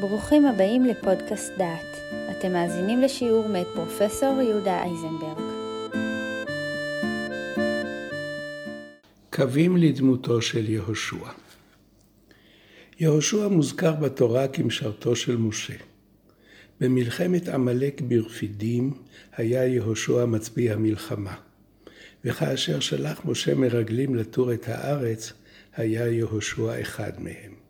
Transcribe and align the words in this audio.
ברוכים 0.00 0.46
הבאים 0.46 0.84
לפודקאסט 0.84 1.52
דעת. 1.58 1.96
אתם 2.30 2.52
מאזינים 2.52 3.00
לשיעור 3.00 3.48
מאת 3.48 3.66
פרופסור 3.74 4.40
יהודה 4.40 4.82
אייזנברג. 4.82 5.38
קווים 9.32 9.76
לדמותו 9.76 10.42
של 10.42 10.70
יהושע. 10.70 11.28
יהושע 13.00 13.48
מוזכר 13.48 13.92
בתורה 13.92 14.48
כמשרתו 14.48 15.16
של 15.16 15.36
משה. 15.36 15.74
במלחמת 16.80 17.48
עמלק 17.48 18.00
ברפידים 18.00 18.92
היה 19.36 19.66
יהושע 19.66 20.24
מצביא 20.24 20.72
המלחמה. 20.72 21.34
וכאשר 22.24 22.80
שלח 22.80 23.20
משה 23.24 23.54
מרגלים 23.54 24.14
לתור 24.14 24.52
את 24.52 24.68
הארץ, 24.68 25.32
היה 25.76 26.08
יהושע 26.08 26.80
אחד 26.80 27.12
מהם. 27.18 27.67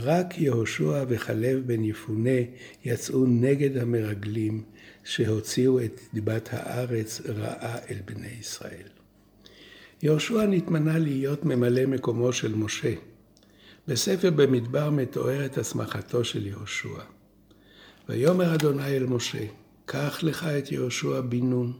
רק 0.00 0.38
יהושע 0.38 1.04
וכלב 1.08 1.62
בן 1.66 1.84
יפונה 1.84 2.40
יצאו 2.84 3.24
נגד 3.26 3.76
המרגלים 3.76 4.62
שהוציאו 5.04 5.80
את 5.80 6.00
דיבת 6.14 6.48
הארץ 6.52 7.20
רעה 7.28 7.78
אל 7.90 7.96
בני 8.04 8.30
ישראל. 8.40 8.88
יהושע 10.02 10.46
נתמנה 10.46 10.98
להיות 10.98 11.44
ממלא 11.44 11.86
מקומו 11.86 12.32
של 12.32 12.54
משה. 12.54 12.94
בספר 13.88 14.30
במדבר 14.30 14.90
מתוארת 14.90 15.58
הסמכתו 15.58 16.24
של 16.24 16.46
יהושע. 16.46 17.00
ויאמר 18.08 18.54
אדוני 18.54 18.96
אל 18.96 19.06
משה, 19.06 19.44
קח 19.84 20.18
לך 20.22 20.44
את 20.44 20.72
יהושע 20.72 21.20
בן 21.20 21.50
נון, 21.50 21.72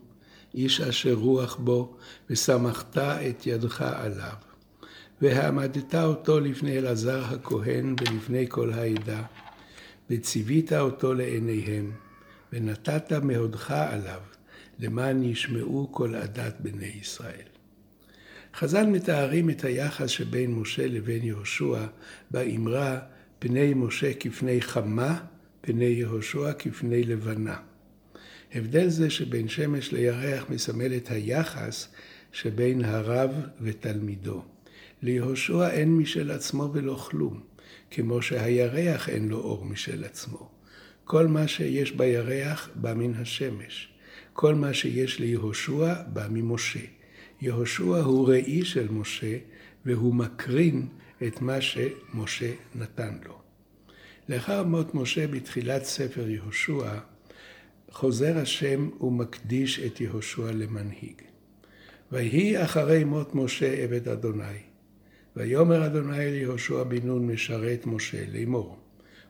איש 0.54 0.80
אשר 0.80 1.14
רוח 1.14 1.56
בו, 1.56 1.96
וסמכת 2.30 2.98
את 2.98 3.46
ידך 3.46 3.82
עליו. 3.82 4.47
והעמדת 5.22 5.94
אותו 5.94 6.40
לפני 6.40 6.78
אלעזר 6.78 7.24
הכהן 7.24 7.94
ולפני 8.00 8.46
כל 8.48 8.72
העדה, 8.72 9.22
וציווית 10.10 10.72
אותו 10.72 11.14
לעיניהם, 11.14 11.92
ונתת 12.52 13.12
מהודך 13.12 13.70
עליו, 13.70 14.20
למען 14.78 15.22
ישמעו 15.22 15.88
כל 15.92 16.14
עדת 16.14 16.54
בני 16.60 16.92
ישראל. 17.00 17.48
חז"ל 18.54 18.86
מתארים 18.86 19.50
את 19.50 19.64
היחס 19.64 20.10
שבין 20.10 20.54
משה 20.54 20.86
לבין 20.86 21.24
יהושע 21.24 21.86
באמרה 22.30 22.98
פני 23.38 23.74
משה 23.74 24.14
כפני 24.14 24.60
חמה, 24.60 25.18
פני 25.60 25.84
יהושע 25.84 26.52
כפני 26.52 27.02
לבנה. 27.02 27.56
הבדל 28.54 28.88
זה 28.88 29.10
שבין 29.10 29.48
שמש 29.48 29.92
לירח 29.92 30.44
מסמל 30.50 30.96
את 30.96 31.10
היחס 31.10 31.88
שבין 32.32 32.84
הרב 32.84 33.30
ותלמידו. 33.60 34.42
ליהושע 35.02 35.70
אין 35.70 35.96
משל 35.96 36.30
עצמו 36.30 36.70
ולא 36.72 36.94
כלום, 36.94 37.40
כמו 37.90 38.22
שהירח 38.22 39.08
אין 39.08 39.28
לו 39.28 39.38
אור 39.38 39.64
משל 39.64 40.04
עצמו. 40.04 40.50
כל 41.04 41.26
מה 41.26 41.48
שיש 41.48 41.92
בירח 41.92 42.70
בא 42.74 42.94
מן 42.94 43.14
השמש. 43.14 43.88
כל 44.32 44.54
מה 44.54 44.74
שיש 44.74 45.20
ליהושע 45.20 45.94
בא 46.12 46.26
ממשה. 46.30 46.80
יהושע 47.40 47.98
הוא 48.00 48.28
ראי 48.28 48.64
של 48.64 48.88
משה, 48.90 49.36
והוא 49.84 50.14
מקרין 50.14 50.88
את 51.26 51.40
מה 51.40 51.60
שמשה 51.60 52.52
נתן 52.74 53.18
לו. 53.26 53.38
לאחר 54.28 54.64
מות 54.64 54.94
משה 54.94 55.26
בתחילת 55.26 55.84
ספר 55.84 56.28
יהושע, 56.28 56.98
חוזר 57.90 58.38
השם 58.38 58.90
ומקדיש 59.00 59.80
את 59.80 60.00
יהושע 60.00 60.52
למנהיג. 60.52 61.22
ויהי 62.12 62.64
אחרי 62.64 63.04
מות 63.04 63.34
משה 63.34 63.72
עבד 63.72 64.08
אדוני. 64.08 64.58
ויאמר 65.38 65.86
אדוני 65.86 66.18
אל 66.18 66.34
יהושע 66.34 66.82
בן 66.82 67.06
נון 67.06 67.26
משרת 67.26 67.86
משה 67.86 68.24
לאמור, 68.32 68.78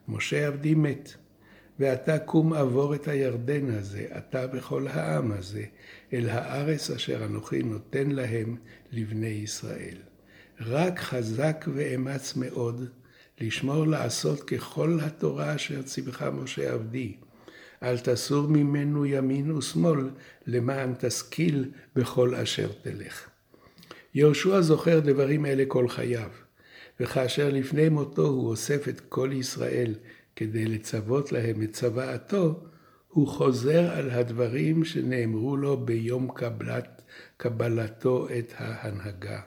משה 0.08 0.46
עבדי 0.46 0.74
מת, 0.74 1.12
ואתה 1.78 2.18
קום 2.18 2.52
עבור 2.52 2.94
את 2.94 3.08
הירדן 3.08 3.70
הזה, 3.70 4.06
אתה 4.18 4.46
וכל 4.52 4.88
העם 4.88 5.32
הזה, 5.32 5.64
אל 6.12 6.28
הארץ 6.28 6.90
אשר 6.90 7.24
אנוכי 7.24 7.62
נותן 7.62 8.10
להם 8.10 8.56
לבני 8.92 9.26
ישראל. 9.26 9.96
רק 10.60 10.98
חזק 10.98 11.64
ואמץ 11.74 12.36
מאוד, 12.36 12.88
לשמור 13.40 13.86
לעשות 13.86 14.40
ככל 14.40 14.98
התורה 15.02 15.54
אשר 15.54 15.82
ציווך 15.82 16.22
משה 16.22 16.72
עבדי. 16.72 17.16
אל 17.82 17.98
תסור 17.98 18.48
ממנו 18.48 19.06
ימין 19.06 19.50
ושמאל, 19.50 20.10
למען 20.46 20.94
תשכיל 20.98 21.70
בכל 21.96 22.34
אשר 22.34 22.68
תלך. 22.82 23.28
יהושע 24.18 24.60
זוכר 24.60 25.00
דברים 25.00 25.46
אלה 25.46 25.64
כל 25.68 25.88
חייו, 25.88 26.30
וכאשר 27.00 27.50
לפני 27.52 27.88
מותו 27.88 28.26
הוא 28.26 28.48
אוסף 28.48 28.88
את 28.88 29.00
כל 29.08 29.30
ישראל 29.32 29.94
כדי 30.36 30.64
לצוות 30.64 31.32
להם 31.32 31.62
את 31.62 31.72
צוואתו, 31.72 32.60
הוא 33.08 33.28
חוזר 33.28 33.90
על 33.90 34.10
הדברים 34.10 34.84
שנאמרו 34.84 35.56
לו 35.56 35.76
ביום 35.76 36.28
קבלת, 36.34 37.02
קבלתו 37.36 38.28
את 38.38 38.52
ההנהגה. 38.56 39.40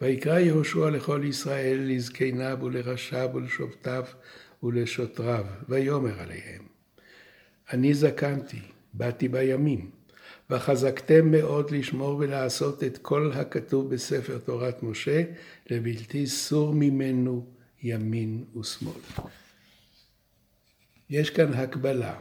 ויקרא 0.00 0.38
יהושע 0.38 0.90
לכל 0.90 1.22
ישראל, 1.24 1.78
לזקניו 1.80 2.58
ולראשיו 2.62 3.30
ולשופטיו 3.34 4.04
ולשוטריו, 4.62 5.44
ויאמר 5.68 6.20
עליהם, 6.20 6.62
אני 7.72 7.94
זקנתי, 7.94 8.60
באתי 8.94 9.28
בימים, 9.28 9.90
וחזקתם 10.50 11.30
מאוד 11.30 11.70
לשמור 11.70 12.16
ולעשות 12.16 12.84
את 12.84 12.98
כל 12.98 13.32
הכתוב 13.34 13.94
בספר 13.94 14.38
תורת 14.38 14.82
משה, 14.82 15.22
לבלתי 15.70 16.26
סור 16.26 16.74
ממנו 16.74 17.46
ימין 17.82 18.44
ושמאל. 18.60 19.00
יש 21.10 21.30
כאן 21.30 21.52
הקבלה. 21.52 22.14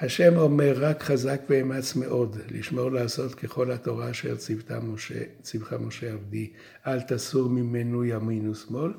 השם 0.00 0.36
אומר 0.36 0.74
רק 0.76 1.02
חזק 1.02 1.40
ואמץ 1.48 1.96
מאוד, 1.96 2.36
לשמור 2.50 2.90
לעשות 2.90 3.34
ככל 3.34 3.70
התורה 3.70 4.10
אשר 4.10 4.36
ציוותה 4.36 4.80
משה, 4.80 5.22
ציווך 5.42 5.72
משה 5.72 6.12
עבדי, 6.12 6.52
אל 6.86 7.00
תסור 7.00 7.48
ממנו 7.48 8.04
ימין 8.04 8.48
ושמאל. 8.48 8.92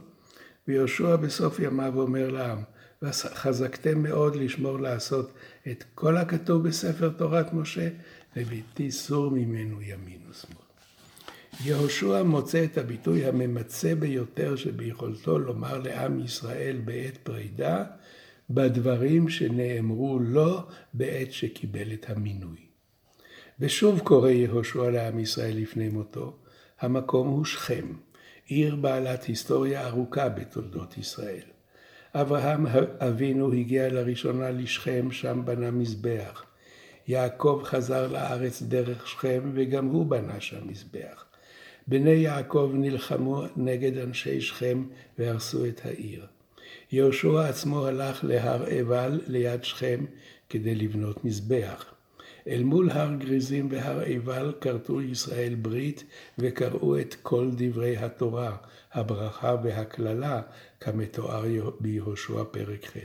ויהושע 0.67 1.15
בסוף 1.15 1.59
ימיו 1.59 2.01
אומר 2.01 2.29
לעם, 2.29 2.59
וחזקתם 3.03 4.03
מאוד 4.03 4.35
לשמור 4.35 4.79
לעשות 4.79 5.31
את 5.71 5.83
כל 5.95 6.17
הכתוב 6.17 6.67
בספר 6.67 7.09
תורת 7.09 7.53
משה, 7.53 7.89
ובלתי 8.35 8.91
סור 8.91 9.31
ממנו 9.31 9.81
ימין 9.81 10.19
ושמאל. 10.29 10.63
יהושע 11.63 12.23
מוצא 12.23 12.63
את 12.63 12.77
הביטוי 12.77 13.25
הממצה 13.25 13.95
ביותר 13.95 14.55
שביכולתו 14.55 15.39
לומר 15.39 15.77
לעם 15.77 16.19
ישראל 16.19 16.81
בעת 16.85 17.17
פרידה, 17.17 17.83
בדברים 18.49 19.29
שנאמרו 19.29 20.19
לו 20.19 20.59
בעת 20.93 21.31
שקיבל 21.31 21.93
את 21.93 22.05
המינוי. 22.09 22.57
ושוב 23.59 23.99
קורא 23.99 24.29
יהושע 24.29 24.89
לעם 24.89 25.19
ישראל 25.19 25.57
לפני 25.57 25.89
מותו, 25.89 26.37
המקום 26.79 27.27
הוא 27.27 27.45
שכם, 27.45 27.93
עיר 28.45 28.75
בעלת 28.75 29.23
היסטוריה 29.23 29.87
ארוכה 29.87 30.29
בתולדות 30.29 30.97
ישראל. 30.97 31.52
אברהם 32.15 32.65
אבינו 32.99 33.53
הגיע 33.53 33.89
לראשונה 33.89 34.51
לשכם, 34.51 35.11
שם 35.11 35.41
בנה 35.45 35.71
מזבח. 35.71 36.43
יעקב 37.07 37.61
חזר 37.63 38.07
לארץ 38.07 38.61
דרך 38.61 39.07
שכם, 39.07 39.51
וגם 39.53 39.85
הוא 39.85 40.05
בנה 40.05 40.41
שם 40.41 40.67
מזבח. 40.67 41.25
בני 41.87 42.09
יעקב 42.09 42.71
נלחמו 42.73 43.43
נגד 43.55 43.97
אנשי 43.97 44.41
שכם 44.41 44.83
והרסו 45.19 45.65
את 45.65 45.81
העיר. 45.85 46.25
יהושע 46.91 47.47
עצמו 47.49 47.85
הלך 47.85 48.23
להר 48.23 48.65
עיבל 48.65 49.21
ליד 49.27 49.63
שכם 49.63 50.05
כדי 50.49 50.75
לבנות 50.75 51.25
מזבח. 51.25 51.92
אל 52.47 52.63
מול 52.63 52.89
הר 52.89 53.15
גריזים 53.15 53.67
והר 53.71 53.99
עיבל 53.99 54.53
כרתו 54.61 55.01
ישראל 55.01 55.55
ברית 55.55 56.03
וקראו 56.37 56.99
את 56.99 57.15
כל 57.21 57.49
דברי 57.55 57.97
התורה, 57.97 58.57
הברכה 58.93 59.55
והקללה, 59.63 60.41
כמתואר 60.79 61.69
ביהושע 61.79 62.43
פרק 62.51 62.85
ח'. 62.85 62.97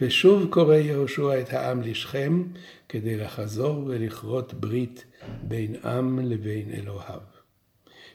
ושוב 0.00 0.50
קורא 0.50 0.74
יהושע 0.74 1.40
את 1.40 1.52
העם 1.52 1.82
לשכם 1.82 2.42
כדי 2.88 3.16
לחזור 3.16 3.84
ולכרות 3.86 4.54
ברית 4.54 5.04
בין 5.42 5.76
עם 5.84 6.18
לבין 6.18 6.72
אלוהיו. 6.72 7.20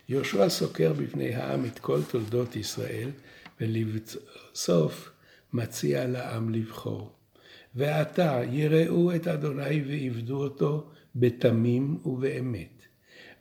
יהושע 0.10 0.50
סוקר 0.50 0.94
בפני 0.94 1.36
העם 1.36 1.66
את 1.66 1.80
כל 1.80 2.00
תולדות 2.04 2.56
ישראל, 2.56 3.10
ולבסוף 3.62 5.12
מציע 5.54 6.08
לעם 6.08 6.50
לבחור. 6.50 7.15
ועתה 7.76 8.42
יראו 8.52 9.16
את 9.16 9.28
אדוני 9.28 9.82
ועבדו 9.88 10.44
אותו 10.44 10.90
בתמים 11.16 11.98
ובאמת. 12.06 12.86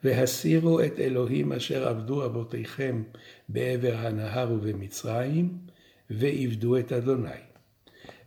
והסירו 0.04 0.81
את 0.81 0.98
אלוהים 0.98 1.52
אשר 1.52 1.88
עבדו 1.88 2.25
אבותיכם 2.25 3.02
בעבר 3.48 3.94
הנהר 3.96 4.52
ובמצרים, 4.52 5.58
ועבדו 6.10 6.76
את 6.78 6.92
אדוני. 6.92 7.31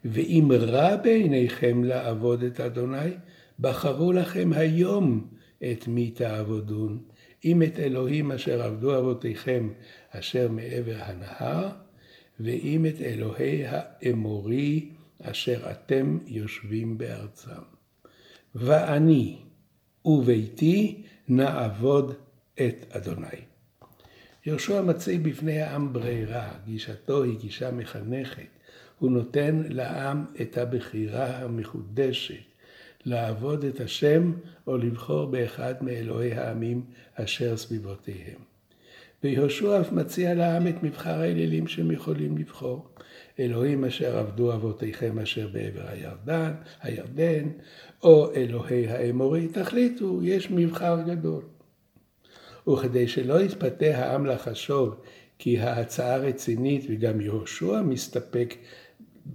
ואם 0.05 0.51
רע 0.51 0.95
בעיניכם 0.95 1.83
לעבוד 1.83 2.43
את 2.43 2.59
אדוני, 2.59 3.11
בחרו 3.59 4.13
לכם 4.13 4.51
היום 4.55 5.27
את 5.71 5.87
מי 5.87 6.11
ואם 12.39 12.85
את 12.85 13.01
אלוהי 13.01 13.63
האמורי 13.67 14.89
אשר 15.21 15.71
אתם 15.71 16.17
יושבים 16.25 16.97
בארצם. 16.97 17.61
ואני 18.55 19.37
וביתי 20.05 21.03
נעבוד 21.27 22.13
את 22.53 22.85
אדוני. 22.89 23.41
יהושע 24.45 24.81
מציג 24.81 25.21
בפני 25.29 25.61
העם 25.61 25.93
ברירה, 25.93 26.53
גישתו 26.65 27.23
היא 27.23 27.39
גישה 27.39 27.71
מחנכת. 27.71 28.47
הוא 28.99 29.11
נותן 29.11 29.63
לעם 29.69 30.25
את 30.41 30.57
הבחירה 30.57 31.37
המחודשת, 31.37 32.43
לעבוד 33.05 33.65
את 33.65 33.79
השם 33.79 34.33
או 34.67 34.77
לבחור 34.77 35.25
באחד 35.25 35.75
מאלוהי 35.81 36.33
העמים 36.33 36.85
אשר 37.15 37.57
סביבותיהם. 37.57 38.56
ויהושע 39.23 39.81
אף 39.81 39.91
מציע 39.91 40.33
לעם 40.33 40.67
את 40.67 40.83
מבחר 40.83 41.19
האלילים 41.19 41.67
שהם 41.67 41.91
יכולים 41.91 42.37
לבחור. 42.37 42.87
אלוהים 43.39 43.85
אשר 43.85 44.17
עבדו 44.17 44.53
אבותיכם 44.53 45.19
אשר 45.19 45.47
בעבר 45.47 45.87
הירדן, 45.87 46.51
הירדן, 46.81 47.49
או 48.03 48.33
אלוהי 48.35 48.87
האמורי, 48.87 49.47
תחליטו, 49.47 50.19
יש 50.23 50.51
מבחר 50.51 51.01
גדול. 51.01 51.43
וכדי 52.69 53.07
שלא 53.07 53.41
יתפתה 53.41 53.97
העם 53.97 54.25
לחשוב 54.25 54.95
כי 55.39 55.59
ההצעה 55.59 56.17
רצינית 56.17 56.85
וגם 56.89 57.21
יהושע 57.21 57.81
מסתפק 57.81 58.55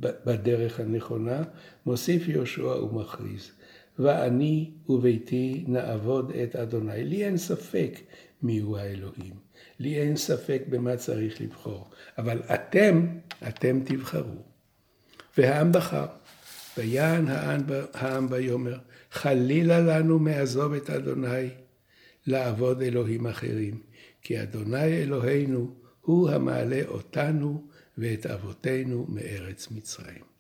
בדרך 0.01 0.81
הנכונה, 0.81 1.43
מוסיף 1.87 2.29
יהושע 2.29 2.67
ומכריז, 2.67 3.51
ואני 3.99 4.71
וביתי 4.89 5.65
נעבוד 5.69 6.33
את 6.43 6.57
אדוני. 6.57 7.05
לי 7.05 7.25
אין 7.25 7.37
ספק 7.37 8.01
מיהו 8.43 8.77
האלוהים. 8.77 9.35
לי 9.79 10.01
אין 10.01 10.17
ספק 10.17 10.63
במה 10.69 10.97
צריך 10.97 11.41
לבחור. 11.41 11.91
אבל 12.19 12.43
אתם, 12.55 13.07
אתם 13.49 13.81
תבחרו. 13.85 14.43
והעם 15.39 15.73
בחר. 15.73 16.07
ויען 16.79 17.27
העם 17.95 18.27
ויאמר, 18.31 18.79
חלילה 19.11 19.81
לנו 19.81 20.19
מעזוב 20.19 20.73
את 20.73 20.91
אדוני 20.91 21.49
לעבוד 22.27 22.83
אלוהים 22.83 23.27
אחרים, 23.27 23.83
כי 24.23 24.43
אדוני 24.43 25.03
אלוהינו 25.03 25.75
הוא 26.01 26.31
המעלה 26.31 26.81
אותנו 26.89 27.67
ואת 27.99 28.27
אבותינו 28.27 29.07
מארץ 29.09 29.71
מצרים. 29.71 30.32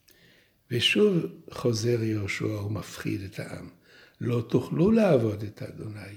ושוב 0.72 1.26
חוזר 1.50 2.02
יהושע 2.02 2.44
ומפחיד 2.44 3.22
את 3.22 3.40
העם, 3.40 3.68
לא 4.20 4.44
תוכלו 4.48 4.90
לעבוד 4.90 5.42
את 5.42 5.62
אדוני, 5.62 6.16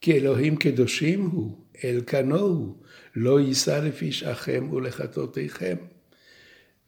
כי 0.00 0.12
אלוהים 0.12 0.56
קדושים 0.56 1.26
הוא, 1.26 1.58
אל 1.84 2.00
כנו 2.06 2.38
הוא, 2.38 2.76
לא 3.16 3.40
יישא 3.40 3.80
לפשעכם 3.84 4.72
ולחטאותיכם. 4.72 5.76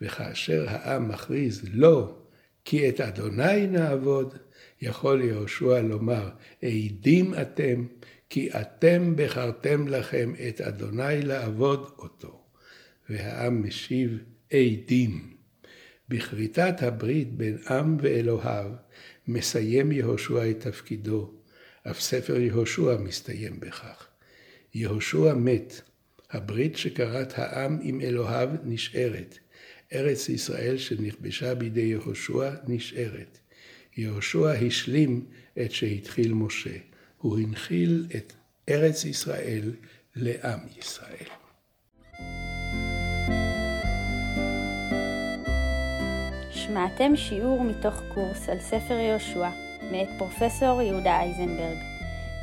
וכאשר 0.00 0.64
העם 0.69 1.08
מכריז 1.08 1.62
לא, 1.72 2.14
כי 2.64 2.88
את 2.88 3.00
אדוני 3.00 3.66
נעבוד, 3.66 4.34
יכול 4.82 5.22
יהושע 5.22 5.82
לומר, 5.82 6.28
עדים 6.62 7.34
אתם, 7.43 7.87
כי 8.31 8.50
אתם 8.50 9.12
בחרתם 9.16 9.88
לכם 9.88 10.32
את 10.49 10.60
אדוני 10.60 11.22
לעבוד 11.22 11.90
אותו. 11.99 12.43
והעם 13.10 13.66
משיב, 13.66 14.19
עדים. 14.52 15.38
בכריתת 16.08 16.82
הברית 16.82 17.32
בין 17.32 17.58
עם 17.70 17.96
ואלוהיו, 18.00 18.70
מסיים 19.28 19.93
יהושע 19.93 20.50
את 20.50 20.60
תפקידו, 20.60 21.34
אף 21.90 22.00
ספר 22.00 22.40
יהושע 22.40 22.96
מסתיים 23.00 23.60
בכך. 23.60 24.08
יהושע 24.75 25.34
מת, 25.34 25.81
הברית 26.31 26.76
שכרת 26.76 27.38
העם 27.38 27.78
עם 27.82 28.00
אלוהיו 28.00 28.49
נשארת. 28.64 29.38
ארץ 29.93 30.28
ישראל 30.28 30.78
שנכבשה 30.78 31.55
בידי 31.55 31.81
יהושע 31.81 32.50
נשארת. 32.66 33.38
יהושע 33.96 34.50
השלים 34.50 35.26
את 35.60 35.72
שהתחיל 35.72 36.32
משה. 36.32 36.76
הוא 37.19 37.38
הנחיל 37.38 38.06
את 38.16 38.32
ארץ 38.69 39.05
ישראל 39.05 39.72
לעם 40.16 40.58
ישראל. 40.78 41.48
שמעתם 46.69 47.17
שיעור 47.17 47.65
מתוך 47.65 48.03
קורס 48.15 48.49
על 48.49 48.59
ספר 48.59 48.94
יהושע, 48.94 49.49
מאת 49.91 50.09
פרופסור 50.19 50.82
יהודה 50.82 51.20
אייזנברג. 51.20 51.79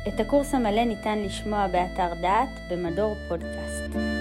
את 0.08 0.20
הקורס 0.20 0.54
המלא 0.54 0.84
ניתן 0.84 1.18
לשמוע 1.18 1.66
באתר 1.66 2.14
דעת 2.20 2.48
במדור 2.70 3.16
פודקאסט. 3.28 4.15